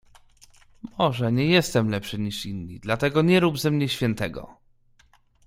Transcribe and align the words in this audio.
"Może 0.97 1.31
nie 1.31 1.45
jestem 1.45 1.89
lepszy, 1.89 2.19
niż 2.19 2.45
inni, 2.45 2.79
dlatego 2.79 3.21
nie 3.21 3.39
rób 3.39 3.59
ze 3.59 3.71
mnie 3.71 3.89
świętego." 3.89 4.57